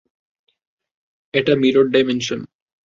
[1.33, 2.39] এটা mirror dimension.